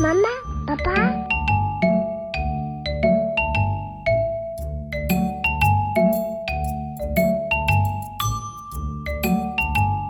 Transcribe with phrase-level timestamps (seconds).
[0.00, 1.27] 妈妈，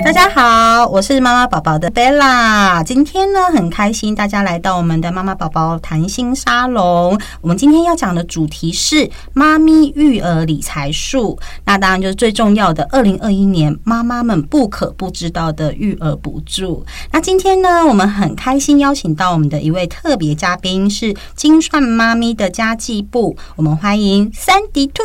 [0.09, 2.83] 大家好，我是妈妈宝宝的 Bella。
[2.83, 7.21] 今天呢，很开心大家来到我们的妈妈宝宝谈心沙龙。
[7.43, 11.39] 我们今天要讲的主题是妈咪育儿理财术。
[11.67, 16.87] 那当然就是最重要的，二零二一年妈妈们不可不知道的育儿补助。
[17.13, 23.37] 那今天呢，我们很开心邀请到我们的一位特别嘉宾，是精算妈咪的家计部。
[23.57, 25.03] 我们欢迎 Sandy 兔。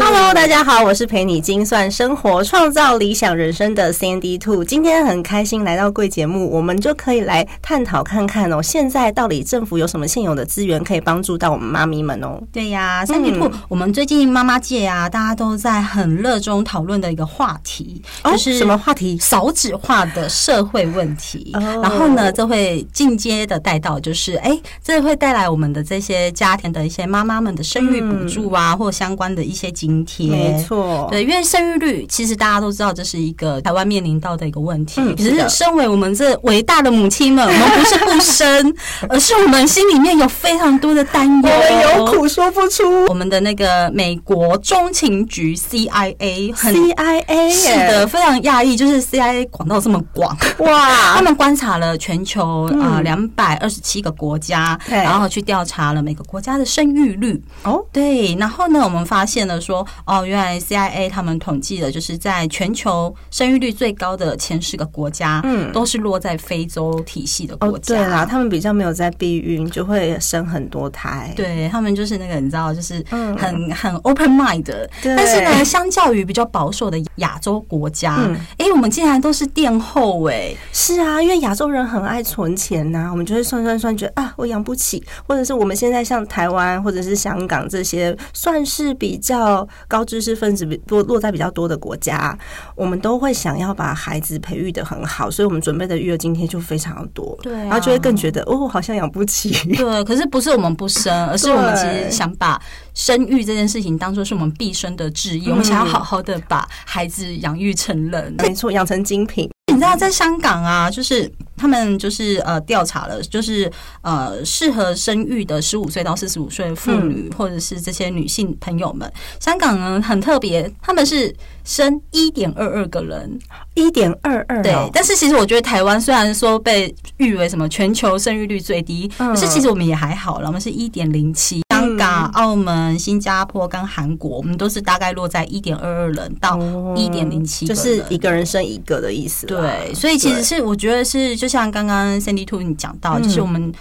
[0.00, 4.35] Hello，大家好，我是陪你精算生活、创造理想人生的 Sandy。
[4.64, 12.40] 今天很开心来到贵节目，我们就可以来探讨看看哦，现在到底政府有什么现有的资源可以帮助到我们妈咪们哦？
[12.52, 19.18] 对呀，Sandy 兔，我们最近妈妈界啊，大家都在很热衷讨论的一个话题，就是什么话题？
[19.18, 21.50] 少子化的社会问题。
[21.54, 30.30] 然后呢，这会进阶的带到，就是哎，这会带来我们的这些家庭的一些妈妈们的生育补助啊，或相关的一些津贴。
[30.30, 38.74] 没错，对，因为生育率其实大家都知道，这是一个台湾面临到的一个问题，只是身为我们这伟大的母亲们，我们不是不生，
[39.08, 43.06] 而是我们心里面有非常多的担忧，我们有苦说不出。
[43.06, 50.36] 我们的那个美国中情局 CIA，CIA 是的，非常讶异，就是 CIA 广到这么广。
[50.58, 51.14] 哇！
[51.14, 57.40] 他们观察了全球啊两百二十七个国家，然后去调查了每个国家的生育率。
[57.62, 67.94] 哦，对，然后呢，我们发现了说，哦，原来 CIA 他们统计的，就是在全球生育率最高的前十个国家，嗯，都是落在非洲体系的国家。
[67.94, 71.32] 对啦，他们比较没有在避孕，就会生很多胎。
[71.36, 74.88] 对，他们就是那个你知道，就是很很 open mind 的。
[75.02, 78.16] 但是呢，相较于比较保守的亚洲国家，
[78.58, 80.54] 哎，我们竟然都是垫后哎。
[80.72, 92.36] 是啊，因为亚洲人很爱存钱呐，我们就会算算算，觉得啊，我养不起，或者是我们现在像台湾或者是香港这些，算是比较高知识分子比落落在比较多的国家，
[92.74, 94.36] 我们都会想要把孩子。
[94.46, 99.50] 培育的很好，所以我们准备的育儿津贴就非常多，对、啊，然后就会更觉得哦，好像养不起。
[99.74, 102.60] 对， 可是不是我们不生，而是我们其实想把
[102.94, 109.50] 生育这件事情当做是我们毕生的志业，嗯、我们想要好好的把孩子养育成人，没错，养成精品。
[109.72, 121.34] 你知道，在香港啊，就是他们就是呃调查了，就是呃适合生育的十五岁到四十五岁妇女，或者是这些女性朋友们，香港呢很特别，他们是
[121.64, 123.38] 生一点二二个人，
[123.74, 124.62] 一点二二。
[124.62, 131.60] 对，但是其实我觉得台湾虽然说被誉为什么全球生育率最低，可是其实我们也还好了，我们是一点零七。
[131.86, 136.58] 香港、澳门、新加坡跟韩国，我们都是大概落在一点二二人到
[136.96, 139.46] 一点零七，就是一个人生一个的意思。
[139.46, 143.72] 对，所以其实是我觉得是，就像刚刚 Sandy 兔你讲到，就是我们。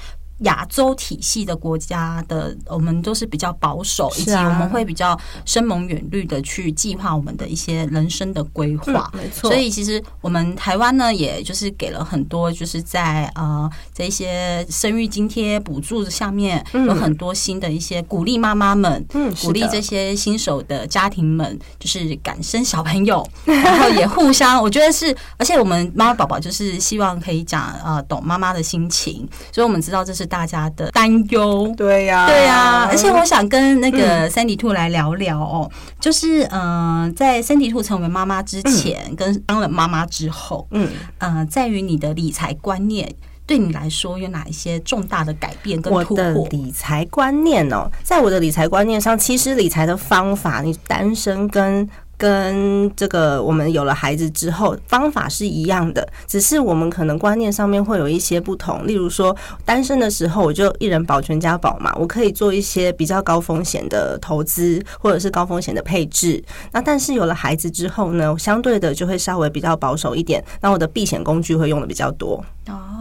[0.45, 9.11] 亚洲体系的国家的，我们都是比较保守，以及我们会比较深谋远虑的去计划我们的一些人生的规划。
[9.13, 30.23] 没错，所以其实我们台湾呢，也就是给了很多，就是在呃这些生育津贴补助下面，有很多新的一些鼓励妈妈们，嗯，鼓励这些新手的家庭们，就是敢生小朋友， 然后也互相，我觉得是，而且我们妈妈宝宝就是希望可以讲呃懂妈妈的心情，所以我们知道这是。
[30.35, 43.09] 大家的担忧，对呀，对呀，而且我想跟那个 Sandy 兔来聊聊哦，就是嗯，在 Sandy 兔成为妈妈之前，跟当了妈妈之后，嗯，呃，在于你的理财观念，
[43.47, 46.17] 对你来说有哪一些重大的改变跟突破？
[46.33, 51.89] 我的理财观念哦，在我的理财观念上，其实理财的方法，你单身跟。
[52.17, 58.85] 跟这个，我们有了孩子之后，方法是一样的，只是我们可能观念上面会有一些不同。
[58.87, 66.43] 例如说，单身的时候，我就一人保全家宝嘛，我可以做一些比较高风险的投资，或者是高风险的配置。
[66.71, 70.43] 那但是有了孩子之后呢，相对的就会稍微比较保守一点。
[70.61, 72.43] 那我的避险工具会用的比较多。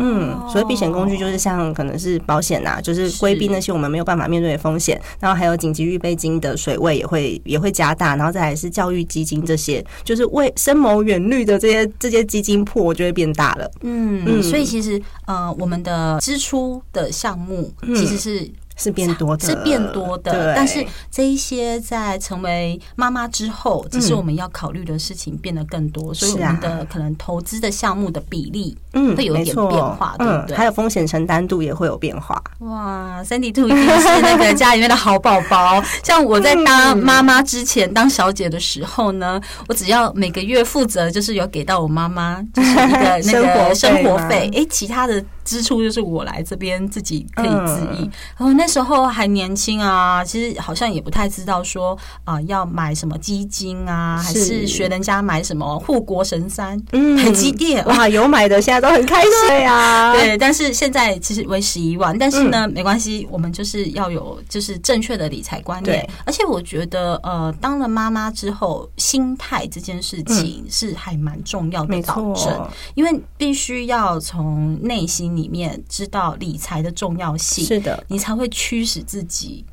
[0.00, 5.00] 嗯，所以避险工具就是像可能是保险呐，就是规避那些我们没有办法面对的风险。
[5.20, 9.04] 然后还有紧急预备金的水位也会也会加大，然后再来是教育。
[9.14, 13.70] 基金这些就是为深谋远虑的这些这些基金破就会变大了。
[13.82, 20.32] 嗯嗯，所以其实呃，我们的支出的项目其实是、嗯、是变多的，是变多的。
[20.32, 30.56] 对但是这一些在成为妈妈之后，只是我们要考虑的事情变得更多，嗯、所以我们的可能投资的项目的比例嗯，会有一点变化，对不对？
[30.56, 32.42] 还有风险承担度也会有变化。
[32.60, 35.82] 哇，Sandy Two 一定是那个家里面的好宝宝。
[36.02, 45.24] 像我在当妈妈之前，当小姐的时候呢，我只要每个月负责就是有给到我妈妈就是一个 那个生活费，哎，其他的。
[45.44, 57.84] 支出就是我来这边自己可以自意，然后那时候还年轻啊，其实好像也不太知道说啊要买什么基金啊，还是学人家买什么护国神山，嗯，台积电。
[57.86, 60.12] 哇，有买的现在都很开心啊。
[60.16, 75.24] 对，但是现在其实为时已晚，但是呢没关系，我们就是要有就是正确的理财观念，而且我觉得呃当了妈妈之后，心态这件事情是还蛮重要的导正，因为必须要从内心。
[75.34, 79.64] 里面知道理财的重要性，是的，你才会驱使自己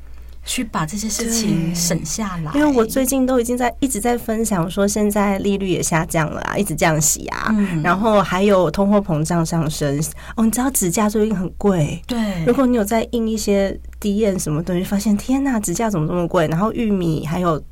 [0.44, 2.50] 去把这些事情省下来。
[2.52, 10.02] 因为我最近都已经在一直在分享说，现在利率也下降了啊，一直降息啊，嗯、然后还有通货膨胀上升。
[10.36, 12.18] 哦，你知道纸价最近很贵，对。
[12.44, 16.48] 如果你有在印一些低验什么东西，发现天呐，纸价怎么这么贵？
[16.48, 17.62] 然后玉米还有。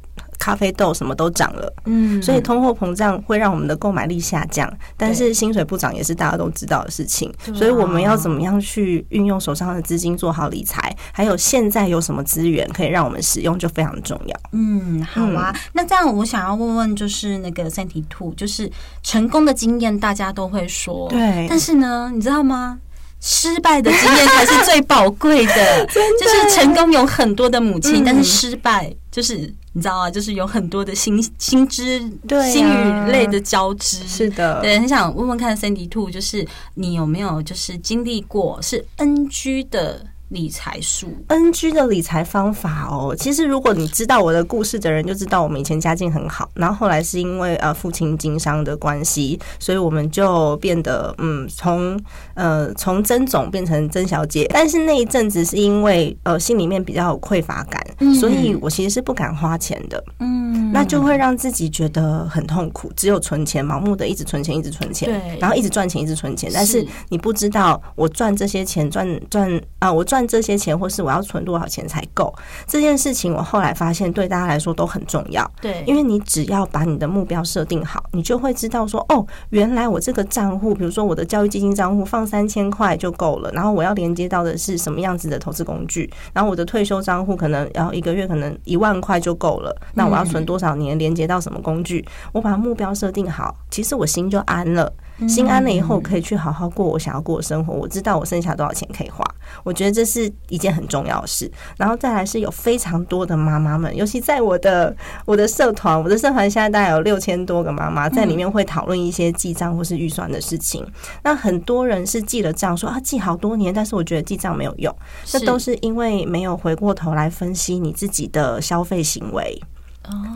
[0.40, 14.34] 咖啡豆什么都涨了，嗯，所以通货膨胀会让我们的购买力下降，但是薪水不涨也是大家都知道的事情，所以我们要怎么样去运用手上的资金做好理财，还有现在有什么资源可以让我们使用，就非常重要。
[14.52, 18.70] 嗯，好啊，那这样我想要问问，就是那个 Sandy Two，就是
[19.02, 22.78] 成功的经验大家都会说，对，但是呢，你知道吗？
[23.20, 25.86] 失败的经验才是最宝贵的，
[26.18, 29.52] 就是成功有很多的母亲，但是失败就是。
[29.72, 40.06] 你知道啊，就是有很多的心心之对心与泪的交织，是的，对，很想问问看，Sandy Two，就是你有没有就是经历过是 NG 的。
[40.30, 43.14] 理财术，NG 的理财方法哦。
[43.18, 52.00] 其实如果你知道我的故事的人，就知道我们以前家境很好，然后后来是因为呃父亲经商的关系，所以我们就变得嗯从
[52.34, 54.46] 呃从曾总变成曾小姐。
[54.50, 57.84] 但是那一阵子是因为呃心里面比较有匮乏感，
[58.14, 60.02] 所以我其实是不敢花钱的。
[60.20, 66.48] 嗯，那就会让自己觉得很痛苦，只有存钱，盲目的一直存钱，一直存钱，对，然后一直赚钱，一直存钱。
[66.54, 70.19] 但是你不知道我赚这些钱赚赚啊，我赚。
[70.20, 72.34] 赚这些钱，或是我要存多少钱才够？
[72.66, 75.50] 这件事情我后来发现，对大家来说都很重要。
[75.62, 83.50] 对，因为你只要把你的目标设定好，你就会知道说，哦，原来我这个账户，比如说我的教育基金账户放三千块就够了。
[83.52, 86.12] 然后我要连接到的是什么样子的投资工具？
[86.34, 89.74] 然后我的退休账户可能要一个月可能一万块就够了。
[89.94, 90.90] 那我要存多少年？
[90.98, 92.04] 连接到什么工具？
[92.32, 94.92] 我把目标设定好，其实我心就安了。
[95.28, 97.72] 心安了以后，可以去好好过我想要过的生活。
[97.74, 99.24] 我知道我剩下多少钱可以花，
[99.62, 101.50] 我觉得这是一件很重要的事。
[101.76, 104.94] 然后再来是有非常多的妈妈们，尤其在我的
[105.24, 110.86] 我的社团，我的社团现在大概有六千多个妈妈在里面会讨论一些记账或是预算的事情。
[111.22, 114.94] 那很多人是记了账，说啊记好多年，但是我觉得记账没有用，
[115.24, 119.60] 这都是因为没有回过头来分析你自己的消费行为。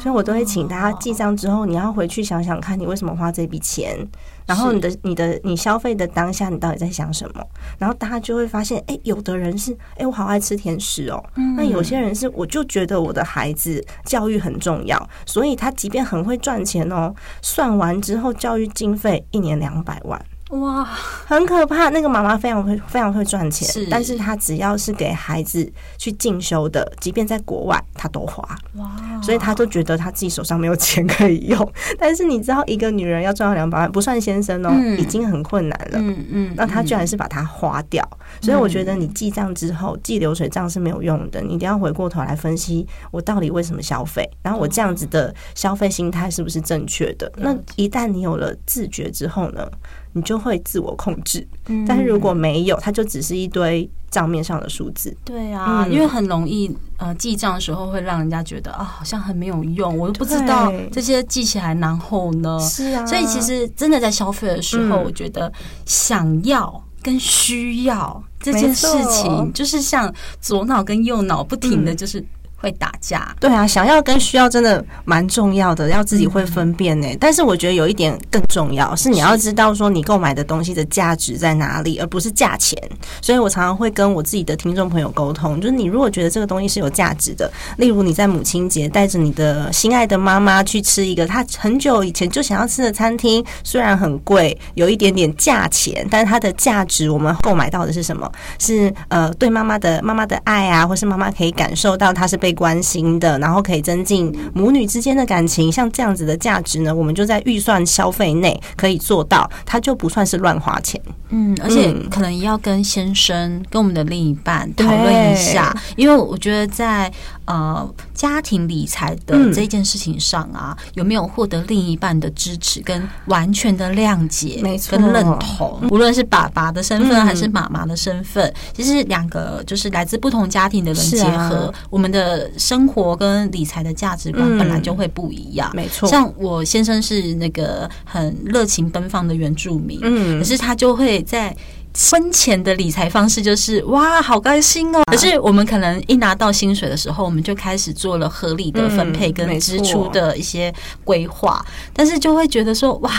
[0.01, 3.99] 所以，我都会请大家记账之后，你要回去想想看，你为什么花这笔钱，
[4.47, 7.43] 然后你的、你的、你消费的当下，你到底在想什么？
[7.79, 11.23] 然后大家就会发现，哎，有的人是，哎，我好爱吃甜食哦。
[11.57, 20.21] 那有些人是，我就觉得我的孩子教育很重要，所以他即便很会赚钱哦，算完之后，教育经费一年两百万。
[20.61, 21.89] 哇，很可怕！
[21.89, 28.43] 那个妈妈非常会、非常会赚钱，是，但是她只要是给孩子去进修的，即便在国外，她都花。
[28.75, 31.73] 哇，所以她就觉得她自己手上没有钱可以用。
[31.99, 35.99] 但是你知道，一个女人要赚到两百万，不算先生哦，嗯、已经很困难了。
[35.99, 38.09] 嗯嗯，那她居然是把它花掉。
[38.13, 41.41] 嗯、所以我觉得你记账之后，记流水账是没有用的。
[41.41, 47.33] 你一定要回过头来分析，我到底为什么消费，然后我这样子的消费心态是不是正确的？
[47.37, 49.69] 那一旦你有了自觉之后呢？
[50.15, 51.47] 你就会自我控制，
[51.87, 55.15] 但是如果没有，它就只是一堆账面上的数字。
[55.25, 62.59] 对啊，因为很容易呃记账的时候会让人家觉得啊，好像很没有用，我都不知道这些记起来然后呢。
[62.61, 65.53] 是啊，所以其实真的在消费的时候，我觉得
[65.85, 72.25] 想要跟需要这件事情，就是像左脑跟右脑不停的就是。
[72.65, 77.07] 会打架，对啊，想要跟需要真的蛮重要的，要自己会分辨呢。
[77.21, 82.79] 但是我觉得有一点更重要，是你要知道说你购买的东西的价值在哪里，而不是价钱。
[83.21, 98.31] 所以我常常会跟我自己的听众朋友沟通，就是你如果觉得这个东西是有价值的，例如你在母亲节带着你的心爱的妈妈去吃一个她很久以前就想要吃的餐厅，虽然很贵，有一点点价钱，但是它的价值我们购买到的是什么？
[98.59, 102.54] 是呃对妈妈的妈妈的爱啊，或是妈妈可以感受到她是被。
[102.55, 111.01] 被关心的，然后可以增进母女之间的感情，像这样子的价值呢，我们就在预算消费内可以做到，它就不算是乱花钱。
[111.31, 117.11] 嗯，而且可能要跟先生、跟我们的另一半讨论一下，因为我觉得在
[117.47, 135.71] 呃家庭理财的这件事情上啊，有没有获得另一半的支持跟完全的谅解、没错，跟认同，无论是爸爸的身份还是妈妈的身份，其实两个就是来自不同家庭的人结合，我们的生活跟理财的价值观本来就会不一样。
[135.75, 141.25] 没错，像我先生是那个很热情奔放的原住民，嗯，可是他就会。
[141.25, 141.57] 在
[141.97, 145.03] 婚前的理财方式就是哇，好开心哦！
[145.07, 150.75] 可是我们可能一拿到薪水的时候，我们就开始做了合理的分配跟支出的一些
[151.05, 153.11] 规划，但是就会觉得说哇。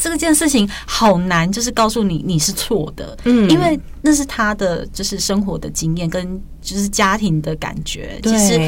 [0.00, 8.18] 这件事情好难，就是告诉你你是错的，嗯，因为那是他的就是生活的经验跟就是家庭的感觉。
[8.22, 8.58] 其实，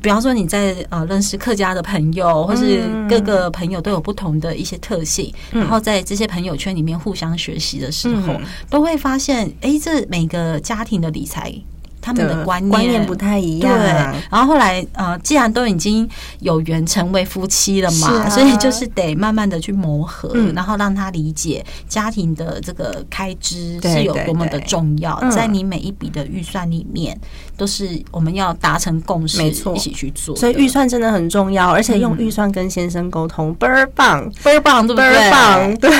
[0.00, 8.40] 比方说你在呃认识客家的朋友，或是各个朋友都有不同的一些特性，然后在这些朋友圈里面互相学习的时候，
[8.70, 11.52] 都会发现，哎，这每个家庭的理财。
[12.08, 12.70] 他们的观念。
[12.70, 13.88] 观念不太一样，对。
[14.30, 16.08] 然后后来呃，既然都已经
[16.40, 27.18] 有缘成为夫妻了嘛，啊、所以就是得慢慢的去磨合，嗯、然后让他理解家庭的这个开支是有多么的重要，对对对，在你每一笔的预算里面，
[27.58, 30.34] 都是我们要达成共识，没错，一起去做。
[30.34, 35.10] 所以预算真的很重要，而且用预算跟先生沟通，倍儿棒，倍儿棒，对不对？
[35.10, 35.90] 倍儿棒，对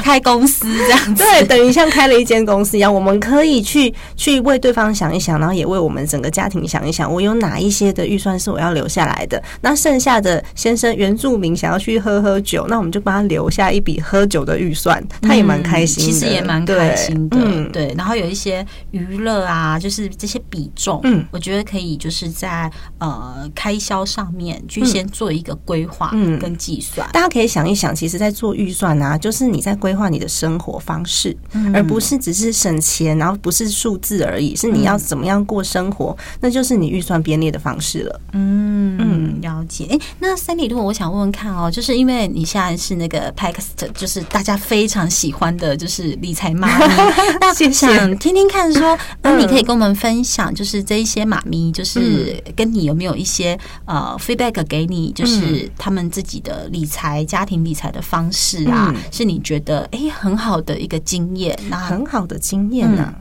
[0.00, 5.32] 开公司这样子，对，等于像开了一间公司一样，我们可以去去为对方想一想。
[5.42, 9.42] 然后也为我们整个家庭想一想，我有哪一些的预算是我要留下来的？
[9.60, 17.92] 那剩下的先生原住民想要去喝喝酒，那我们就帮他留下一笔喝酒的预算，他也蛮开心的，其实也蛮开心的，嗯，对。
[17.96, 27.06] 然后有一些娱乐啊，就是这些比重，嗯，我觉得可以就是在呃开销上面去先做一个规划，嗯，跟计算。
[27.12, 31.36] 大家可以想一想，其实，在做预算啊，就是你在规划你的生活方式，
[31.74, 35.32] 而不是只是省钱，然后不是数字而已，是你要怎么样。
[35.44, 38.20] 过生活，那就是你预算编列的方式了。
[38.32, 39.84] 嗯嗯，了解。
[39.90, 46.86] 哎、欸，那 Sandy，如果我想问问看哦，就是因为你现在是那个 Podcast，就是大家非常喜欢的，就是理财妈咪，
[47.40, 63.14] 那想听听看说，说那你可以跟我们分享，就是这一些妈咪，就是跟你有没有一些呃 feedback 给你，就是他们自己的理财、家庭理财的方式啊，是你觉得哎、欸、很好的一个经验，那很好的经验呢、啊？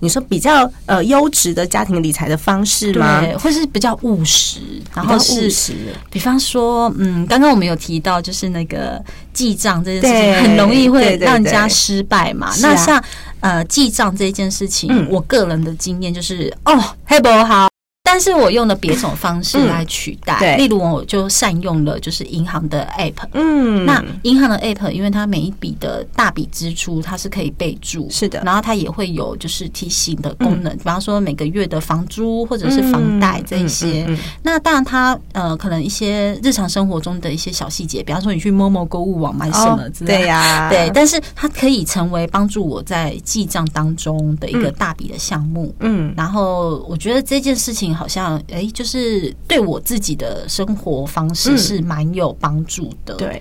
[0.00, 3.20] 你说比较呃优质的家庭理财的方式吗？
[3.20, 4.60] 对，或是比较务实，
[4.94, 5.50] 然后是
[6.10, 12.52] 比方说，嗯，刚刚我们有提到，就是那个记账这件事情，很容易会让人家失败嘛。
[12.60, 13.02] 那像
[13.40, 17.73] 呃记账这件事情，我个人的经验就是，哦，黑宝好。
[18.06, 34.06] 但是我用了别种方式来取代，例如我就善用了就是银行的 app，嗯，那银行的 app，因为它每一笔的大笔支出它是可以备注，是的，然后它也会有就是提醒的功能，嗯、比方说每个月的房租或者是房贷这一些，
[34.42, 48.04] 那当然它呃可能一些日常生活中的一些小细节，比方说你去某某购物网买什么之类的，哦、对呀、啊，对，但是它可以成为帮助我在记账当中的一个大笔的项目，嗯，然后我觉得这件事情好。
[48.04, 53.14] 好像哎，就是对我自己的生活方式是蛮有帮助的。
[53.14, 53.40] 对，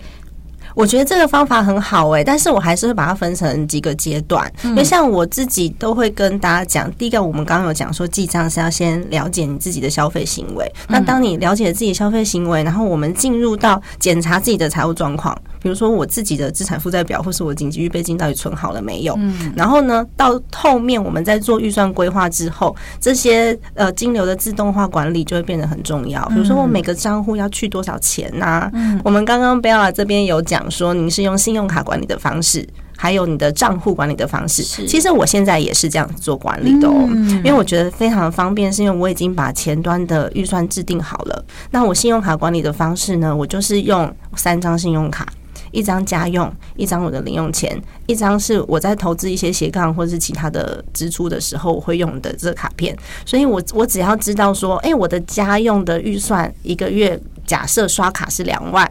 [0.76, 4.52] 我觉得这个方法很好哎，但是我还是会把它分成几个阶段。
[4.64, 10.72] 因为像我自己都会跟大家讲，第一个我们刚刚有讲说记账是要先了解你自己的消费行为。
[10.88, 15.38] 那当你了解自己消费行为，然后我们进入到检查自己的财务状况。
[15.62, 19.16] 比如说我自己的资产负债表，或是我紧急预备金到底存好了没有？
[19.18, 26.22] 嗯，然后呢，到后面我们在做预算规划之后，这些呃金流的自动化管理就会变得很重要。
[26.30, 28.70] 比如说我每个账户要去多少钱呐？
[28.74, 32.68] 嗯，我们刚刚 Bella 这边有讲说，您是用信用卡管理的方式，
[32.98, 34.64] 还有你的账户管理的方式。
[34.88, 41.46] 其实我现在也是这样子做管理的哦，因为我觉得非常的方便，是因为我已经把前端的预算制定好了。
[41.72, 45.28] 那我信用卡管理的方式呢，我就是用三张信用卡。
[45.72, 52.96] 一张家用，一张我的零用钱，一张是我在投资一些斜杠或者是其他的支出的时候我会用的这个卡片。
[53.26, 58.88] 所以我我只要知道说，诶，我的家用的预算一个月假设刷卡是两万，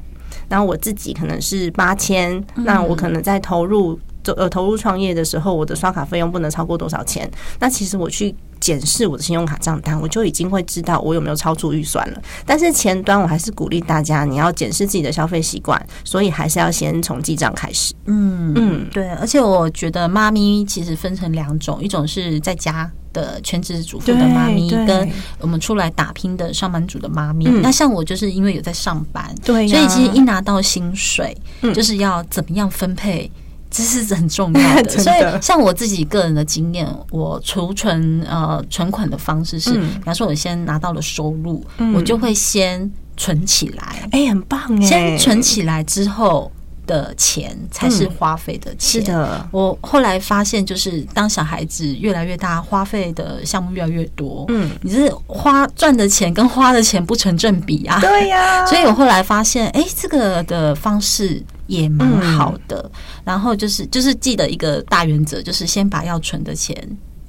[0.49, 3.99] 然后我自己可能是八千，那我可能在投入
[4.37, 7.31] 呃投入创业的时候，我的刷卡费用不能超过多少钱？
[7.59, 12.23] 那其实我去检视我的信用卡账单，我就已经会知道我有没有超出预算了。
[12.47, 17.93] 但是前端我还是鼓励大家，你要检视自己的消费习惯，所以还是要先从记账开始。
[18.07, 19.11] 嗯嗯，对。
[19.15, 27.47] 而且我觉得妈咪其实分成两种，一种是在家的全职主妇的妈咪，跟我们出来打拼的上班族的妈咪。
[27.61, 31.37] 那像我就是因为有在上班，对，所以其实一拿到薪水，
[31.75, 33.29] 就是要怎么样分配。
[33.73, 41.65] 这是很重要的， 所以像我自己个人的经验，我储存呃存款的方式是，比方说我先拿到了收入，
[41.95, 46.53] 我就会先存起来，哎，很棒哎，先存起来之后
[46.87, 49.01] 的钱才是花费的钱。
[49.01, 61.43] 是的，我后来发现，就是当小孩子越来越大，花费的项目越来越多，嗯，你是花赚的钱跟花的钱不成正比啊，对呀， 所以我后来发现，哎，这个的方式。
[61.73, 66.77] 也蛮好的，嗯、然后就是就是记得一个大原则，就是先把要存的钱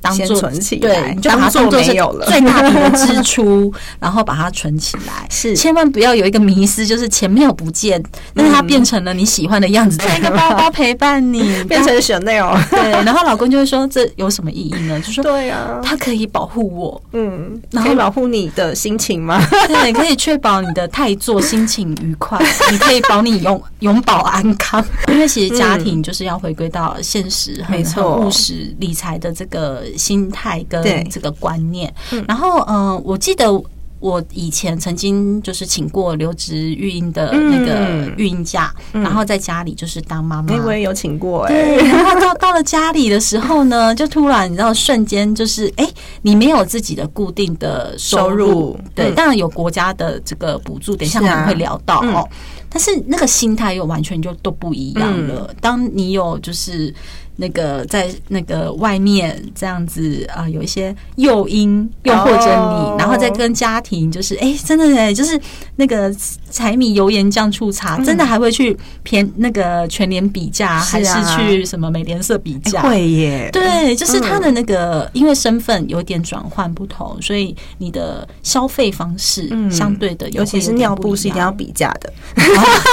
[0.03, 5.25] 当做存起来，就把它当做是最大笔的支出， 然后把它存起来。
[5.29, 8.03] 是，千万不要有一个迷失，就是钱没有不见，
[8.35, 12.53] 但是它变成了你喜欢的样子，在一个包包陪伴你， 变成 Chanel。
[12.69, 19.41] 对，然后老公就会说：“这有什么意义呢？”就说：“对啊，它可以保护我，嗯，然后保护你的心情吗？
[19.67, 22.37] 对，可以确保你的太座心情愉快，
[22.69, 24.83] 你可以保你永永保安康。
[25.09, 31.93] 因为其实家庭就是要回归到现实，没错，务实理财的这个。”心态跟这个观念，
[32.27, 33.51] 然后嗯、呃，我记得
[33.99, 40.53] 我以前曾经就是请过留职育婴的那个育婴假，然后在家里就是当妈妈。
[40.65, 41.77] 我也有请过，对。
[41.87, 45.89] 然后到到了家里的时候呢，就突然你知道瞬间就是哎，
[46.21, 52.27] 你没有自己的固定的收入，对，当然有国家的这个补助，等一下我们会聊到哦。
[52.69, 55.53] 但是那个心态又完全就都不一样了。
[55.61, 56.93] 当你有就是。
[57.35, 65.39] 那个在那个外面这样子啊，有一些诱因诱惑着你，然后再跟家庭就是哎，真的哎，就是
[65.75, 66.13] 那个
[66.51, 72.81] 柴米油盐酱醋茶，真的还会去偏那个全联比价，还是去什么美联社比价？
[72.83, 82.13] 会耶，对，就是他的那个，因为身份有点转换不同，所以你的消费方式相对的，尤其是尿布是一定要比价的，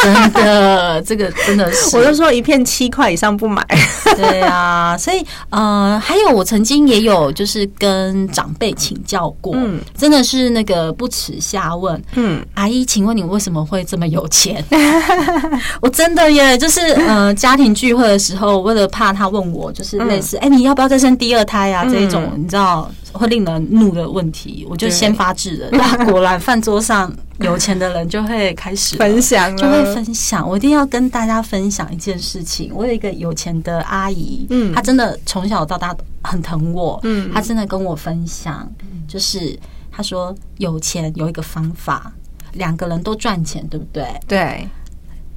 [0.03, 3.67] 真的，这个真的是， 我就说一片七块以上不买。
[4.17, 14.65] 对啊， 所以呃，还有我曾经也有就是跟长辈请教过，嗯，真的是那个不耻下问，嗯，阿姨，请问你为什么会这么有钱？
[15.81, 21.85] 我真的耶，就是呃，家庭聚会的时候，为了怕他问我，就是类似，哎、嗯欸，你要不要再生第二胎啊？
[21.85, 25.71] 这一种你知道会令人怒的问题，我就先发制人。
[25.73, 27.13] 那果然饭桌上。
[27.41, 30.47] 有钱的人就会开始分享，就会分享。
[30.47, 32.71] 我一定要跟大家分享一件事情。
[32.75, 38.71] 我有一个有钱的阿姨，嗯，她真的从小到大很疼我，嗯，她真的跟我分享，
[39.09, 39.59] 就是
[39.91, 42.13] 她说有钱有一个方法，
[42.53, 44.05] 两个人都赚钱，对不对？
[44.29, 44.69] 对，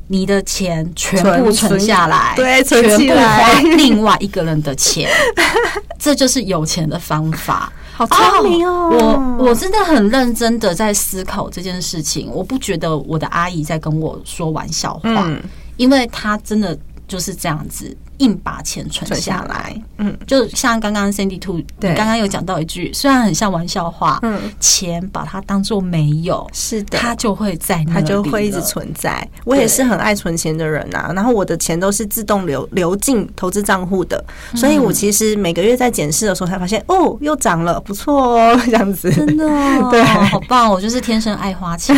[0.08, 5.10] 你的钱全部存下来，对，存起来，全部花另外一个人的钱，
[5.98, 7.72] 这就是有钱的方法。
[7.96, 9.38] 好聪明哦！
[9.40, 15.32] 我我真的很认真的在思考这件事情，我不觉得我的阿姨在跟我说玩笑话，
[15.78, 16.76] 因为她真的
[17.08, 17.96] 就是这样子。
[18.20, 29.28] 硬把钱存下来，嗯，就像刚刚 Sandy Two，对，刚刚有讲到一句，虽然很像玩笑话，嗯，钱把它当做没有，是的，它就会在，它就会一直存在。
[29.46, 34.24] 我也是很爱存钱的人呐，然后我的钱都是自动流流进投资账户的，
[34.56, 39.46] 所以我其实每个月在检视的时候才发现，哦，又涨了，不错哦，这样子，真的，
[39.90, 40.70] 对，好棒！
[40.70, 41.96] 我就是天生爱花钱，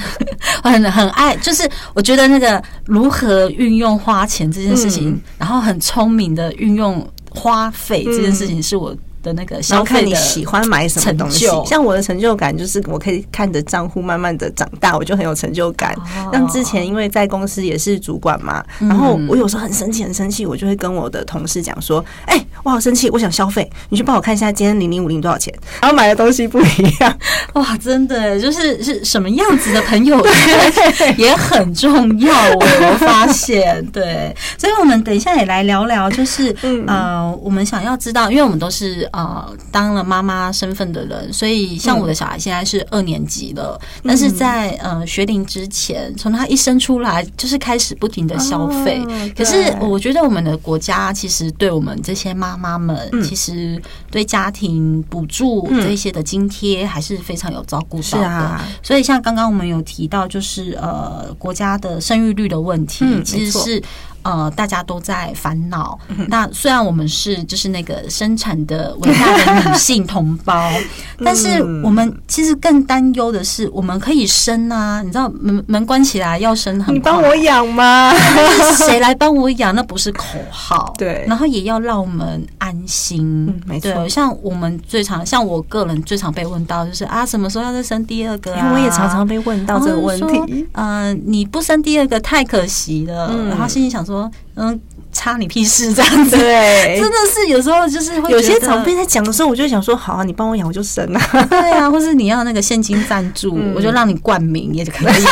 [0.62, 8.96] 很很爱，就是我觉得那个如何运用花钱这件事情，然后很聪明的运用花费这件事情，是我
[9.28, 15.94] 的那个消费看你喜欢买什么东西，像我的成就感就是我可以看着账户慢慢的长大，我就很有成就感。
[16.32, 25.52] 像之前因为在公司也是主管嘛，然后我有时候很生气很生气，我就会跟我的同事讲说：“哎，我好生气，我想消费，你去帮我看一下今天零零五零多少钱。
[25.82, 26.64] ”然后买的东西不一
[27.00, 27.18] 样，
[27.54, 32.34] 哇，真的就是是什么样子的朋友 圈也很重要。
[32.56, 36.54] 我发现，对， 所以我们等一下也来聊聊，就是
[36.86, 39.08] 呃，我们想要知道，因为我们都是。
[39.18, 49.02] 呃，当了妈妈身份的人，所以像我的小孩现在是二年级了，嗯、但是在呃学龄之前，从他一生出来就是开始不停的消费。
[49.04, 58.24] 哦、可是我觉得我们的国家其实对我们这些妈妈们，嗯、其实对家庭补助这些的津贴还是非常有照顾到的。
[58.24, 63.82] 嗯啊、所以像刚刚我们有提到，就是呃国家的生育率的问题，嗯、其实是。
[64.22, 65.98] 呃，大家都在烦恼。
[66.28, 70.70] 那虽然我们是就是那个生产的伟大的女性同胞，
[71.24, 78.12] 但是我们其实更担忧的是，我们可以生啊，你知道门门关起来要生很，你帮我养吗？
[78.76, 79.74] 谁来帮我养？
[79.74, 80.92] 那不是口号。
[80.98, 83.46] 对，然后也要让我们安心。
[83.46, 88.72] 嗯、没错，像我们最常，像我个人最常被问到就是啊，什么时候要再生第二个啊？
[88.72, 90.66] 我也常常被问到这个问题。
[90.72, 93.28] 嗯、呃，你不生第二个太可惜了。
[93.32, 94.80] 嗯、然后心里想说，嗯，
[95.12, 96.36] 插你屁事这样子。
[96.36, 101.46] 对， 真的是有时候就是会有些长辈在讲的时候，我就想说，好啊，你帮我养，我就生啊。
[101.48, 105.24] 对啊，或是你要那个现金赞助，嗯、我就让你冠名也可以。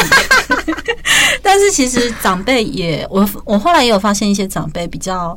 [1.43, 5.37] 但是其实长辈也，我我后来也有发现一些长辈比较。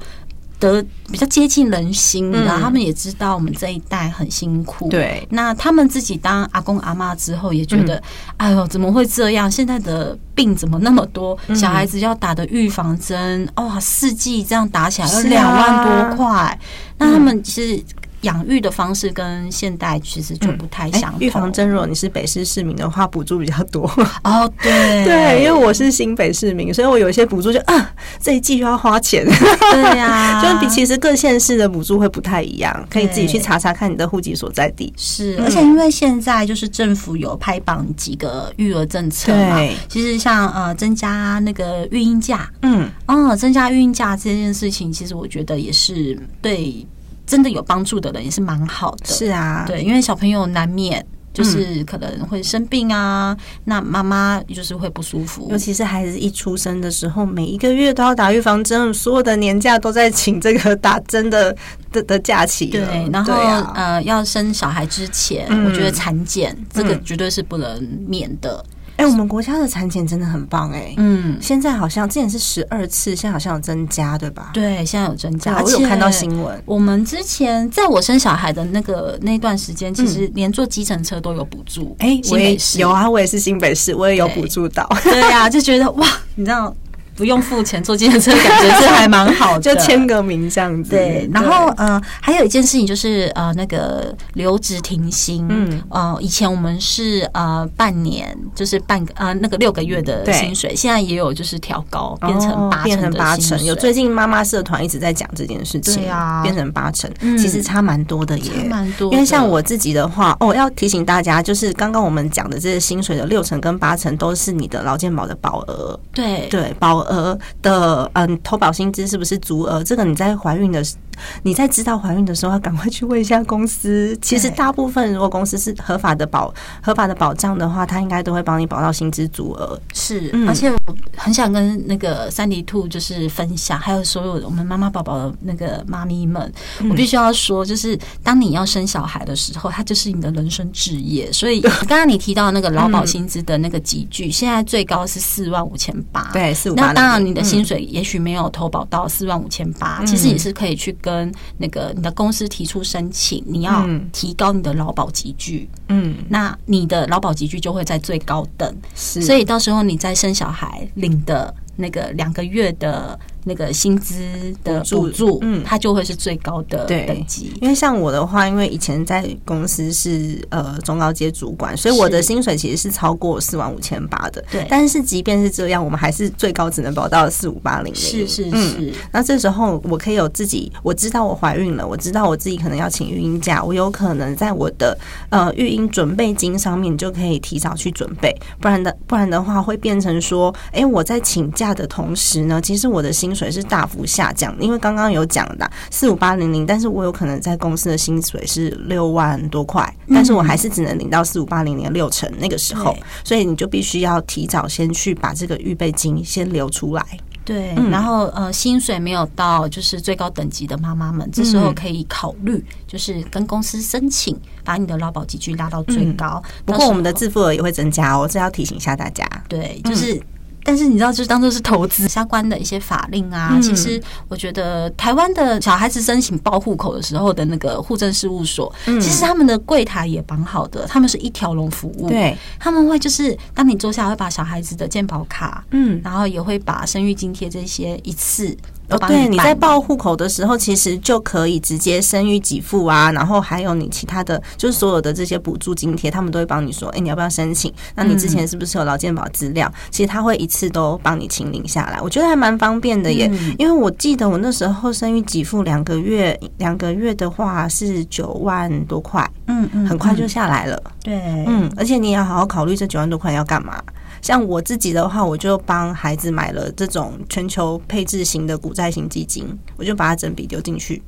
[0.59, 4.89] 得比较接近人心，然后他们也知道我们这一代很辛苦。
[4.89, 8.01] 对，那他们自己当阿公阿妈之后，也觉得，
[8.37, 9.49] 哎呦，怎么会这样？
[9.49, 11.37] 现在的病怎么那么多？
[11.55, 16.59] 小孩子要打的预防针，哇，四季这样打起来要两万多块。
[16.97, 17.83] 那他们其实。
[18.21, 21.19] 养育的方式跟现代其实就不太相同。
[21.19, 23.89] 预防针，如果你是北市市民的话，补助比较多。
[24.23, 24.71] 哦，对
[25.05, 29.25] 对，因为我是新北市民，所以我有一些补助就啊，这一季就要花钱。
[29.25, 34.93] 对呀， 就是比其实各县市的补助会不太一样，可以自己去查查看你的户籍所在地。
[34.97, 46.85] 是，而且因为现在就是政府有拍榜几个育儿政策嘛，其实像呃增加那个育婴假，嗯，哦，增加育婴假这件事情，其实我觉得也是对。
[47.29, 61.55] 真的有帮助的人也是蛮好的，是啊，对，因为小朋友难免就是可能会生病啊，嗯、那妈妈就是会不舒服，尤其是孩子一出生的时候，每一个月都要打预防针，所有的年假都在请这个打针的
[61.91, 62.65] 的的假期。
[62.65, 62.81] 对，
[63.13, 68.65] 然后、啊、呃，要生小孩之前，嗯、我觉得产检这个绝对是不能免的。
[68.99, 74.51] 哎、欸，我们国家的产检真的很棒哎、欸，嗯，现在好像之前是十二次，现在好像有增加，对吧？
[74.53, 76.61] 对，现在有增加，我有看到新闻。
[76.65, 81.95] 我们之前在我生小孩的那个那段时间，其实连坐计程车都有补助。
[81.99, 84.85] 哎、嗯，我也有啊，我也是新北市，我也有补助到。
[85.01, 86.75] 对呀、啊，就觉得哇，你知道。
[87.19, 90.91] 不用付钱坐计程车，感觉是还蛮好的， 就签个名这样子。
[90.91, 95.45] 对，然后呃，还有一件事情就是呃，那个留职停薪。
[95.49, 103.61] 嗯，呃，以前我们是呃半年，就是半个呃那个六个月的薪水，现在也有就是调高，变成八成八成。
[103.65, 109.11] 有最近妈妈社团一直在讲这件事情，对啊，变成八成，其实差蛮多的耶，差蛮多。
[109.11, 117.08] 因为像我自己的话，哦，要提醒大家，就是刚刚我们讲的这些薪水的六成跟八成都是你的劳健保的保额，对对，保额。
[117.09, 119.83] 额的嗯，投保薪资是不是足额？
[119.83, 120.95] 这个你在怀孕的时，
[121.43, 124.17] 你在知道怀孕的时候，要赶快去问一下公司。
[124.21, 129.79] 其实大部分如果公司是合法的保合法的保障的话，他应该都会帮你保到薪资足额。
[129.93, 136.51] 是，而且我很想跟那个三迪兔就是分享，还有所有我们妈妈宝宝的那个妈咪们，
[136.89, 141.31] 我必须要说，就是当你要生小孩的时候，它就是你的人生置业。
[141.33, 146.29] 所以 刚刚你提到那个劳保薪资的那个级距，现在最高是四万五千八。
[146.31, 146.93] 对，四五八。
[146.99, 155.69] 那当然，你的薪水也许没有投保到四万五千八，其实也是可以去跟那个你的公司提出申请，你要提高你的劳保集聚。
[155.87, 163.17] 嗯，那你的劳保集聚就会在最高等，是，所以到时候你在生小孩领的那个两个月的。
[163.49, 164.15] 那个薪资
[164.63, 167.51] 的补助，嗯，它就会是最高的等级。
[167.59, 174.45] 因为像我的话，因为以前在公司是呃中高阶主管，所以我的薪水其实是超过四万五千八的。
[174.51, 177.95] 对，但是即便是这样，我们还是最高只能保到四五八零零。
[177.95, 178.51] 是是是。
[178.53, 184.97] 嗯，那这时候我可以有自己，我知道我怀孕了，我知道我自己可能要请育婴假，我有可能在我的
[185.29, 207.05] 呃育婴准备金上面就可以提早去准备，不然的不然的话会变成说，哎，我在请假的同时呢，其实我的薪水是大幅下降，因为刚刚有讲的四五八零零，但是我有可能在公司的薪水是六万多块，但是我还是只能领到四五八零零的六成那个时候，所以你就必须要提早先去把这个预备金先留出来。
[207.45, 216.43] 对，然后呃，薪水没有到就是最高等级的妈妈们，这时候可以考虑就是跟公司申请，把你的劳保级距拉到最高。
[216.63, 219.25] 不过我们的自付额也会增加哦，这要提醒一下大家。
[219.47, 220.21] 对，就是。
[220.69, 232.07] 但是你知道，就是当做是投资相关的一些法令啊，嗯、其实我觉得台湾的小孩子申请报户口的时候的那个户政事务所，嗯、其实他们的柜台也蛮好的，他们是一条龙服务。
[232.07, 238.55] 对，他们会就是当你坐下会把小孩子的健保卡，嗯，然后也会把生育津贴这些一次。
[238.89, 247.71] 哦，对，你在报户口的时候，其实就可以直接生育给付啊，然后还有你其他的，就是所有的这些补助津贴，他们都会帮你说，哎，你要不要申请？
[247.95, 249.71] 那你之前是不是有劳健保资料？
[249.91, 253.29] 其实他会一次都帮你清零下来，我觉得还蛮方便的耶。
[253.57, 260.81] 因为我记得我那时候生育给付两个月，两个月的话是九万多块，嗯嗯，很快就下来了。
[261.03, 261.15] 对，
[261.47, 263.81] 嗯，而且你也要好好考虑这九万多块要干嘛。
[264.21, 271.01] 像我自己的话，我就帮孩子买了这种全球配置型的股债型基金，我就把它整笔丢进去，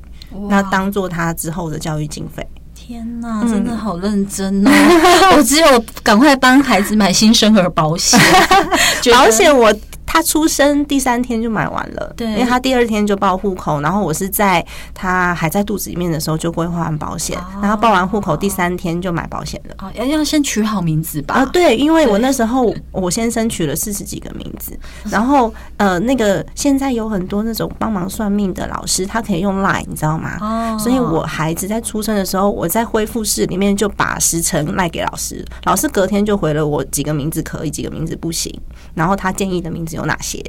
[0.50, 2.45] 那当做他之后的教育经费。
[2.74, 4.71] 天哪，真的好认真哦！
[5.38, 8.19] 我只有赶快帮孩子买新生儿保险，
[9.13, 9.74] 保险我。
[10.13, 19.76] 他出生第三天就买完了，对，因为他第二天就报户口，然后我是在他还在肚子里面的时候就规划完保险，然后报完户口第三天就买保险了。
[19.78, 21.36] 啊，要要先取好名字吧？
[21.36, 24.78] 啊，对，因为我那时候我先生取了四十几个名字，
[25.10, 30.38] 然后呃，那个现在有很多那种帮忙算命的老师，他可以用 Line，你知道吗？
[30.41, 38.54] 哦，所以我孩子在出生的时候，我在恢复室里面就把时辰卖给老师，老师隔天就回了我几个名字可以，几个名字不行，
[38.93, 40.44] 然后他建议的名字有哪些？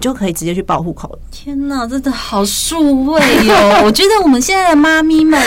[0.00, 1.18] 就可以直接去报户口了。
[1.30, 3.54] 天哪，真的好数位哟！
[3.84, 5.40] 我觉得我们现在的妈咪们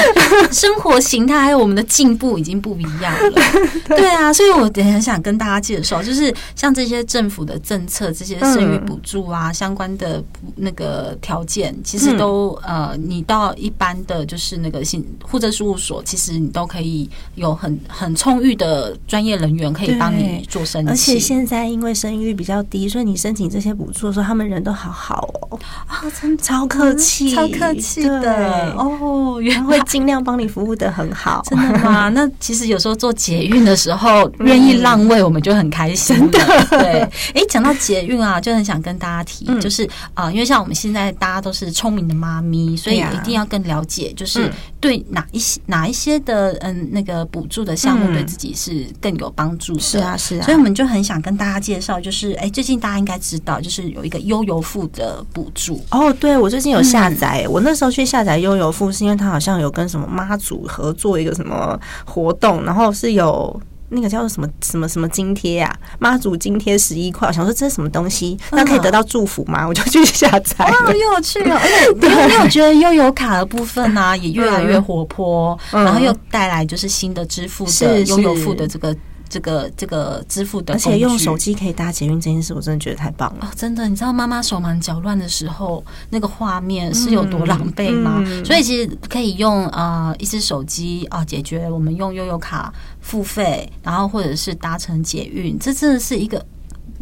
[0.52, 3.42] 生活形态还有我们的进步已经不一样了。
[3.90, 10.24] 对啊，所以我也很想跟大家介绍，就是像这些政府的政策、这些生育补助啊相关的
[10.56, 20.90] 那个条件，其实都呃，你到一般的就是那个信户政事务所，其实你都可以有很很充裕的专业人员可以帮你做申请。
[20.90, 28.74] 而且现在因为生育率比较低，所以你申请这些补助的时候，他们人都好好哦，啊，真超客气，超客气的。
[28.78, 29.64] 哦，原来。
[29.64, 32.10] 会尽量帮你服务的很好，真的吗？
[32.14, 36.40] 那其实有时候做捷运的时候，愿意让位，我们就很开心的。
[36.70, 37.02] 对，
[37.34, 49.80] 哎，讲到捷运啊，就很想跟大家提，就是啊，因为像我们现在大家都是聪明的妈咪，所以一定要更了解，就是对哪一些哪一些的嗯那个补助的项目对自己是更有帮助的。
[49.80, 55.80] 是啊，是啊，所以我们就很想跟大家介绍，就是哎，最近大家应该知道，就是有一个悠游付的补助。
[55.92, 69.66] 哦，对，我最近有下载，我那时候去下载悠游付，是因为他好像有跟什么妈祖合作一个什么活动，然后是有那个叫做什么什么什么津贴啊，妈祖津贴十一块，我想说这是什么东西，那可以得到祝福吗？
[69.70, 71.56] 我就去下载，哇好有趣哦！
[71.62, 78.96] 而且你有没有觉得悠游卡的部分呢，也越来越活泼，然后又带来就是新的支付的悠游付的这个。
[79.34, 83.48] 这个这个支付的，而且用手机可以搭捷运这件事，我真的觉得太棒了。
[83.48, 88.24] 哦，真的，你知道妈妈手忙脚乱的时候，那个画面是有多狼狈吗？
[88.46, 96.46] 所以其实可以用啊、呃、一只手机啊解决我们用悠游卡付费，然后或者是搭乘捷运，这真的是一个。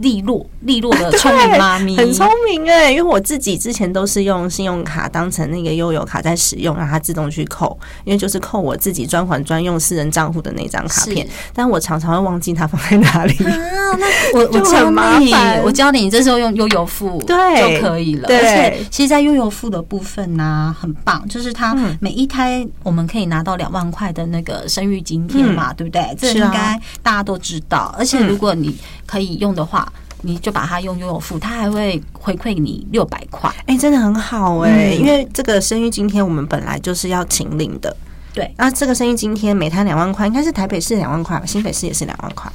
[0.02, 2.92] 利落利落的 聪明妈咪，很聪明哎、欸！
[2.92, 13.58] 因为我自己之前都是用信用卡当成那个悠游卡在使用，让它自动去扣，因为就是扣我自己专款专用私人账户的那张卡片，但我常常会忘记它放在哪里啊。
[13.98, 15.34] 那 我我 教你，
[15.64, 18.28] 我教你，你这时候用悠游付对就可以了。
[18.28, 26.16] 对，而且其实，在悠游付的部分呢、啊，很棒，就是它每一胎我们可以拿到两万块的那个生育津贴嘛，嗯、对不对？
[26.18, 27.94] 这应该大家都知道。
[27.98, 34.98] 而且如果你可以用的话，你就把它用悠游付，它还会回馈你六百块，哎，真的很好哎、欸！
[34.98, 37.96] 嗯、因为这个生育津贴我们本来就是要请领的，
[38.34, 38.54] 对。
[38.58, 41.46] 那这个生育津贴每摊两万块，应该是台北市两万块吧？
[41.46, 42.52] 新北市也是两万块。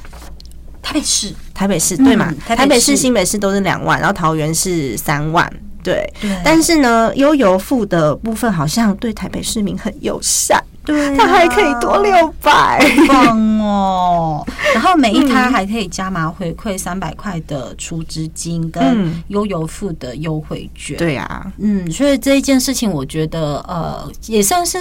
[0.81, 2.27] 台北市，台北市对嘛？
[2.29, 5.51] 嗯、台北市、新北市都是两万，然后桃园是三万，
[5.83, 6.09] 对。
[6.21, 6.31] 对。
[6.45, 10.63] 但是呢，悠游付的部分好像对台北市民很友善。
[10.87, 14.47] 对、啊，它还可以多六百，棒哦！
[14.73, 20.97] 然后每一台还可以加码回馈三百块的储值金跟悠游付的优惠券。
[20.97, 24.79] 对啊，嗯，所以这一件事情，我觉得呃，也算是。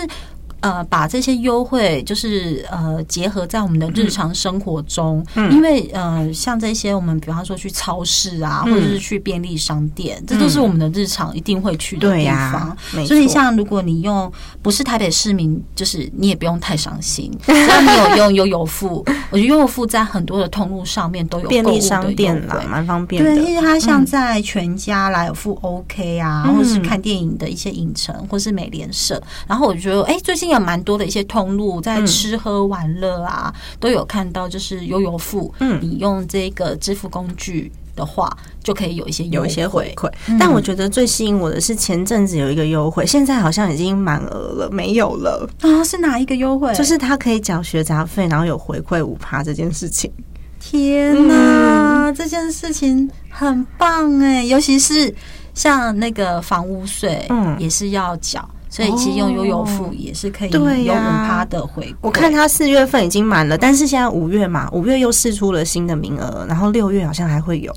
[0.67, 12.77] 呃，把这些优惠就是呃结合在我们的日常生活中，嗯、因为呃像这些我们比方说去超市啊，嗯、或者是去便利商店，这都是我们的日常一定会去的地方。
[13.07, 23.31] 所以像如果你用不是台北市民，就是你也不用太伤心，只要你有用悠游付，我觉得悠游付在很多的通路上面都有便利商店啦，蛮方便的。
[23.31, 38.31] 对，因为它像在全家来有付 OK 啊，嗯、或者是看电影的一些影城，或是美联社，然后我觉得哎、欸，最近有蛮多的一些通路，在吃喝玩乐啊，嗯、都有看到，就是悠游付，嗯，你用这个支付工具的话，
[38.63, 40.11] 就可以有一些有一些回馈。
[40.29, 45.85] 嗯、但我觉得最吸引我的是前阵子有一个优惠，现在好像已经满额了，没有了啊？
[45.85, 46.75] 是哪一个优惠？
[46.75, 50.13] 就是他可以缴学杂费，然后有回馈五趴这件事情。
[50.61, 55.15] 天哪，嗯、这件事情很棒哎，尤其是。
[55.57, 58.47] 像那个房屋税，嗯，也是要缴。
[58.69, 61.97] 所以其实用悠游付也是可以有五趴的回馈。
[62.01, 67.75] 我看他四月份已经满了，但是现在五月嘛，五月又试出了新的名额，然后六月好像还会有。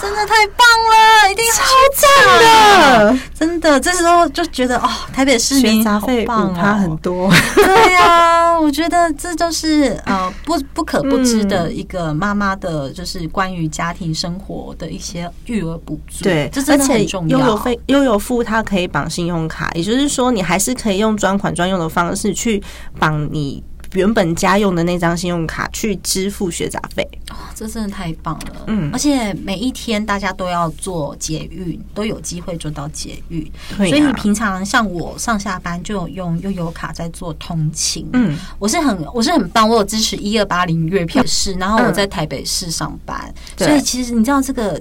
[0.00, 1.64] 真的太棒了，一定超
[1.96, 3.18] 赞的！
[3.34, 7.30] 真的，这时候就觉得哦，台北市民好棒他很多。
[7.54, 16.24] 对呀，我觉得这就是呃不不可不知的一个妈妈的，就是关于家庭生活的一些育儿补助。
[16.24, 17.38] 对，这真的很重要。
[17.38, 22.62] 悠游费、悠游付它可以绑信用卡，也就是说，你还是可以用专款专用的方式去
[22.98, 23.62] 绑你。
[23.92, 28.64] 原本家用的那张信用卡去支付学杂费，哦，这真的太棒了。
[28.66, 33.42] 嗯，而且每一天大家都要做捷运，都有机会做到捷运。
[33.76, 38.08] 对啊，所以你平常像我上下班就有用悠游卡在做通勤。
[38.12, 44.80] 嗯，我是很我是很棒，我有支持一二八零月票是，然后我在台北市上班，嗯，所以其实你知道这个。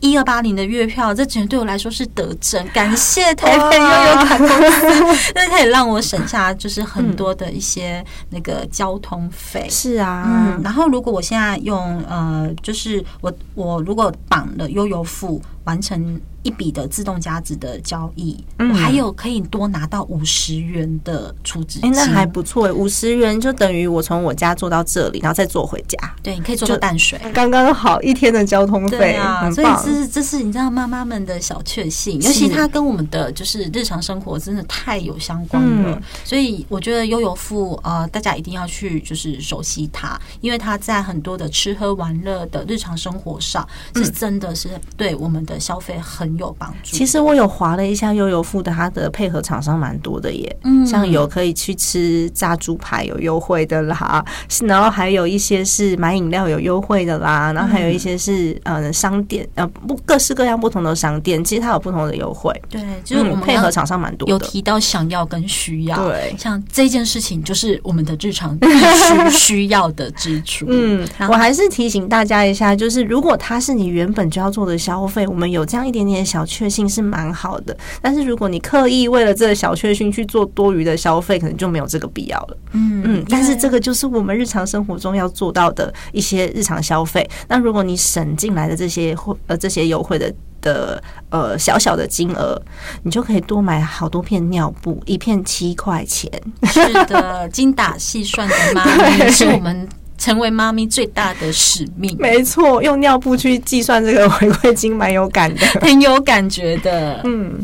[0.00, 2.66] 一二八零的月票，这简直对我来说是得证。
[2.72, 9.66] 感谢台北悠游卡公司，那可以让我省下就是很多的一些那个交通费。
[9.68, 22.72] 是啊，嗯，然后如果我现在用呃，就是我我如果绑了悠游付，完成一笔的自动加值的交易，嗯、我还有可以多拿到五十元的储值金，那还不错。
[22.72, 25.98] 五十元就等于我从我家坐到这里，然后再坐回家。
[26.22, 28.96] 对，你可以坐到淡水，刚刚好一天的交通费。
[28.96, 35.90] 对啊，所以这是这是你知道妈妈们的小确幸，尤其它跟我们的就是日常生活真的太有相关了。
[35.92, 45.57] 嗯、所以我觉得悠游付呃，大家一定要去就是熟悉它，因为它在很多的吃喝玩乐的日常生活上，是真的是对我们的。
[45.58, 46.96] 消费很有帮助。
[46.96, 50.56] 其实我有划了一下悠游付的，它的配合厂商蛮多的耶。
[50.64, 62.52] 嗯，像有可以去吃炸猪排有优惠的啦，是 然后还有一些是买饮料有优惠的啦，然后还有一些是呃商店呃不各式各样不同的商店，其实它有不同的优惠。
[62.70, 64.32] 对，就是我们配合厂商蛮多的。
[64.32, 70.66] 有提到想要跟需要，对，像这件事情就是我们的日常必须需要的支出。
[70.70, 75.47] 嗯，我还是提醒大家一下，就是如果它是你原本就要做的消费，我们。
[75.50, 82.56] 有这样一点点小确幸是蛮好的，但是如果你刻意为了这个小确幸去做多余的消费，可能就没有这个必要了。
[82.72, 87.28] 嗯嗯，但是这个就是我们日常生活中要做到的一些日常消费。
[87.48, 92.60] 那如果你省进来的这些或呃这些优惠的的呃小小的金额，
[93.02, 96.30] 你就可以多买好多片尿布，一片七块钱。
[96.64, 99.88] 是的，精打细算的妈咪 是我们。
[100.18, 107.20] 成为妈咪最大的使命，没错，用尿布去计算这个回馈金，蛮有感的， 很有感觉的。
[107.24, 107.54] 嗯，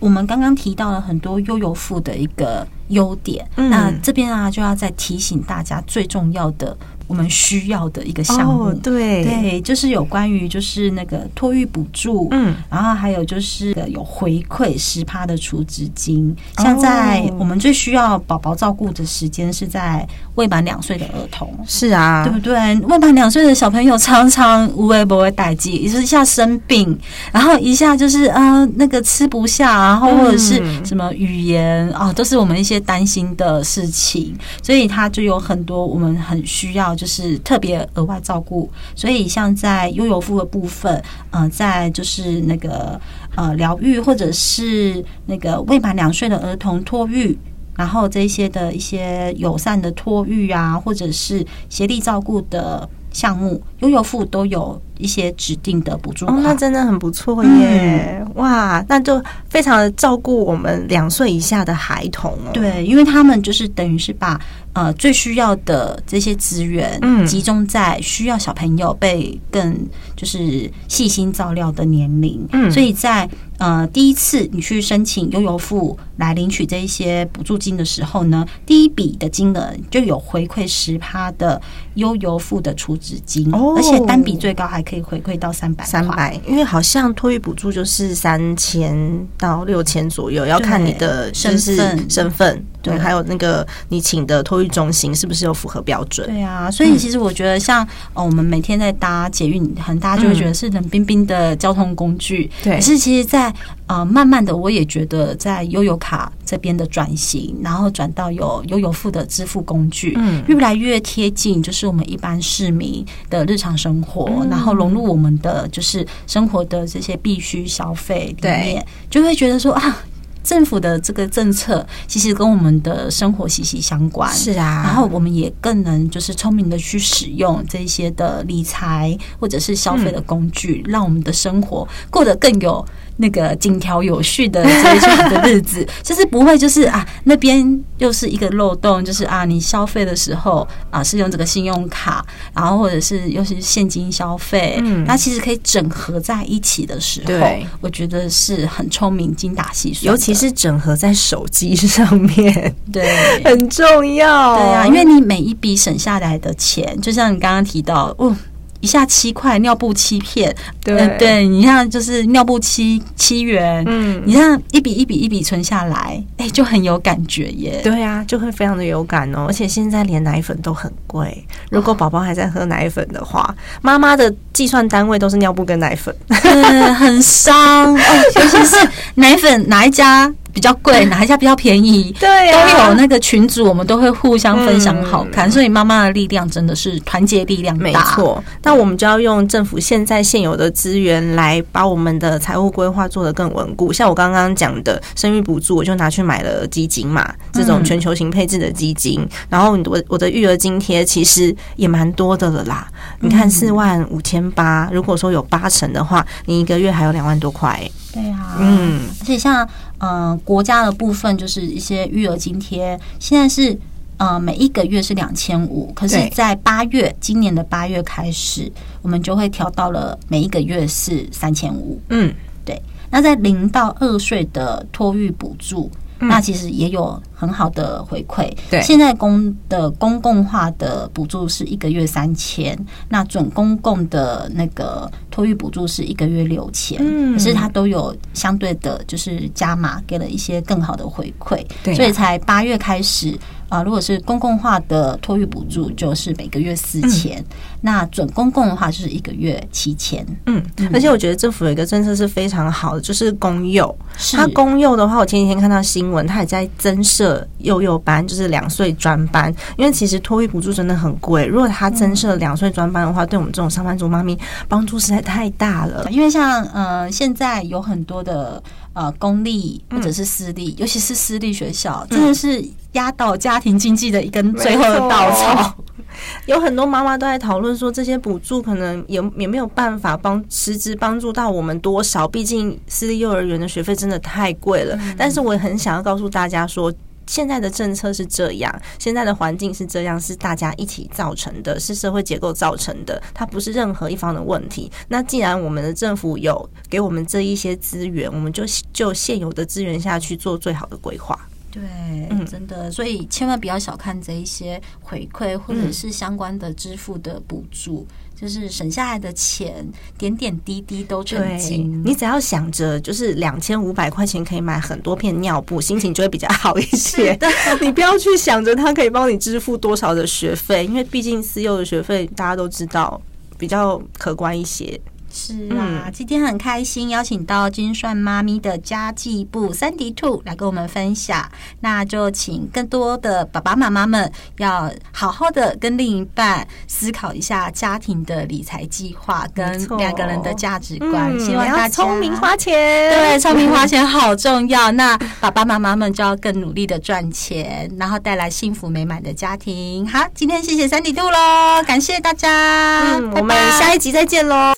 [0.00, 6.76] 我们刚刚提到了很多悠游付的一个优点，嗯、那这边啊就要再提醒大家最重要的。
[7.06, 9.24] 我们需要的一个项目，对。
[9.24, 16.36] 对，就是有关于就是那个托育补助，嗯，然后还有就是有回馈十趴的储值金。
[16.58, 20.06] 像在我们最需要宝宝照顾的时间是在
[20.38, 22.54] 未满两岁的儿童，是啊，对不对？
[22.86, 26.98] 未满两岁的小朋友常常无微不会待机，一下生病，
[27.32, 36.94] 然后一下就是呃那个吃不下，然后或者是什么语言啊，都是我们一些担心的事情，所以他就有很多我们很需要。
[36.98, 40.92] 就是特别额外照顾，所以像在悠游付的部分，
[41.30, 43.00] 嗯、呃，在就是那个
[43.36, 47.38] 呃疗愈或者是那个未满两岁的儿童托育，
[47.78, 54.78] 然后这些的一些友善的托育啊，或者是协力照顾的项目，悠游付都有。
[54.98, 58.20] 一些指定的补助，哦，那真的很不错耶！
[58.20, 62.50] 嗯、哇，那就非常的照顾我们两岁以下的孩童哦。
[62.52, 64.40] 对，因为他们就是等于是把
[64.78, 69.76] 呃最需要的这些资源，嗯，集中在需要小朋友被更
[70.16, 72.46] 就是细心照料的年龄。
[72.52, 81.60] 嗯，所以在呃第一次你去申请悠游付来领取这一些补助金的时候呢，第一笔的金额就有回馈十趴的
[81.94, 84.82] 悠游付的储值金，哦，而且单笔最高还。
[84.88, 88.96] 可以回馈到三百，三百，因为好像托育补助就是三千
[89.36, 92.64] 到六千左右，要看你的身份身份。
[92.88, 96.26] 对，还有那个你请的托育中心是不是有符合标准？
[96.26, 102.50] 对啊，所以其实我觉得像呃，我们每天在搭捷运，很大家就会觉得是冷冰冰的交通工具。
[102.62, 103.52] 对，可是其实，在
[103.86, 120.04] 呃，慢慢的，我也觉得在悠游卡这边的转型，然后转到有悠游付的支付工具，嗯，越来越贴近，就是我们一般市民的日常生活，然后融入我们的就是生活的这些必须消费里面，就会觉得说啊。
[120.48, 124.82] 政府的这个政策其实跟我们的生活息息相关，是啊。
[124.82, 132.82] 然后我们也更能就是聪明的去使用这些的理财或者是消费的工具，让我们的生活过得更有
[133.18, 158.34] 那个井条有序的这种的日子， 就是不会就是啊那边又是一个漏洞，就是啊你消费的时候啊是用这个信用卡，然后或者是又是现金消费，嗯，那其实可以整合在一起的时候，对，我觉得是很聪明、精打细算，尤其是整合在手机上面， 对，很重要，对啊，因为你每一笔省下来的钱，就像你刚刚提到，哦。
[158.80, 160.54] 一下七块尿布七片，
[160.84, 167.80] 对、呃、对，你像就是尿布七七元，嗯，你像一笔一笔一笔存下来，哎、欸，就很有感觉耶。
[167.82, 169.46] 对啊，就会非常的有感哦。
[169.48, 177.98] 而且现在连奶粉都很贵，如果宝宝还在喝奶粉的话，妈妈的计算单位都是尿布跟奶粉，嗯、 很伤哦。
[178.36, 178.76] 尤其是
[179.14, 180.32] 奶粉哪一家？
[180.52, 182.14] 比较贵，哪一家比较便宜？
[182.18, 185.48] 对、啊，都有那个群组，我们都会互相分享好看。
[185.48, 187.82] 嗯、所以妈妈的力量真的是团结力量大。
[187.82, 193.92] 没错，那我们就要用政府现在现有的资源来把我们的财务规划做得更稳固。
[193.92, 199.20] 像我刚刚讲的生育补助，我就拿去买了基金嘛，这种全球型配置的基金。
[199.20, 202.88] 嗯、然后我我的育儿津贴其实也蛮多的了啦。
[203.20, 207.80] 你看四万五千八，如果说有八成的话，你一个月还有两万多块。
[208.10, 209.68] 对啊，嗯，而且像
[209.98, 213.78] 嗯、呃、国家的部分，就是一些育儿津贴，现在是
[214.16, 218.70] 呃每一个月是两千五，可是，在八月今年的八月开始，
[219.02, 222.00] 我们就会调到了每一个月是三千五。
[222.08, 222.34] 嗯，
[222.64, 222.80] 对。
[223.10, 225.90] 那在零到二岁的托育补助。
[226.20, 228.52] 那其实也有很好的回馈。
[228.68, 232.76] 对，现在公的公共化的补助是一个月三千，
[233.08, 236.98] 那准公共的那个托育补助是一个月六千。
[237.00, 241.64] 嗯，可是它都有相对的，就是加码给了一些更好的回馈。
[241.84, 243.38] 对，所以才八月开始。
[243.68, 247.44] 啊，如果是公共化的托育补助，就是每个月四千；嗯、
[247.82, 250.26] 那准公共的话，就是一个月七千。
[250.46, 253.94] 嗯，而且我觉得政府有一个政策是非常好的，就是公幼。
[254.32, 257.27] 它公幼的话，我前几天看到新闻，它也在增设
[257.58, 259.54] 幼幼班，就是两岁专班。
[259.76, 266.06] 因为其实托育补助真的很贵，如果他增设两岁专班的话，对我们这种上班族妈咪帮助实在太大了。
[266.12, 268.62] 因为像呃，现在有很多的。
[268.94, 272.60] 呃，公立或者是私立，嗯、尤其是私立学校，真的是
[272.94, 275.72] 压倒家庭经济的一根最后的稻草。
[276.46, 284.96] 有很多妈妈都在讨论说，这些补助可能也也没有办法帮实质帮助到我们多少，毕竟私立幼儿园的学费真的太贵了。
[285.00, 286.92] 嗯、但是我也很想要告诉大家说。
[287.28, 294.90] 现在的政策是这样，现在的环境是这样，是大家一起造成的，是社会结构造成的，它不是任何一方的问题。
[295.06, 301.38] 那既然我们的政府有给我们这一些资源，我们就就现有的资源下去做最好的规划。
[301.70, 301.82] 对，
[302.30, 308.06] 嗯，真的，所以千万不要小看这一些回馈或者是相关的支付的补助。
[308.40, 309.84] 就是省下来的钱，
[310.16, 312.00] 点点滴滴都成金。
[312.04, 317.36] 你只要想着，就是两千五百块钱可以买很多片尿布，心情就会比较好一些。
[317.80, 323.20] 你不要去想着它可以帮你支付多少的学费，因为毕竟私幼的学费大家都知道
[323.58, 325.00] 比较可观一些。
[325.38, 331.48] 是啊，嗯、今天很开心邀请到金算妈咪的家计部 Sandy Two 来跟我们分享。
[331.78, 341.30] 那就请更多的爸爸妈妈们要好好的跟另一半思考一下家庭的理财计划跟两个人的价值观。
[341.30, 342.74] 嗯、希望大家聪明花钱，
[343.12, 344.90] 对，聪明花钱好重要。
[344.90, 350.04] 那爸爸妈妈们就要更努力的赚钱，然后带来幸福美满的家庭。
[350.08, 354.72] 好，今天谢谢 Sandy Two 喽，感谢大家，嗯，我们下一集再见喽。